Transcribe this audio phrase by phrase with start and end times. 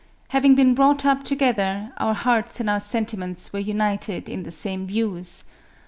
[0.29, 4.49] Having been brought up to gether, our hearts and our sentiments were united in the
[4.49, 5.43] same views.